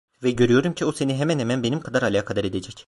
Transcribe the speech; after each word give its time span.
Ve 0.23 0.31
görüyorum 0.31 0.73
ki 0.73 0.85
o 0.85 0.91
seni 0.91 1.17
hemen 1.17 1.39
hemen 1.39 1.63
benim 1.63 1.79
kadar 1.81 2.01
alakadar 2.03 2.43
edecek… 2.43 2.77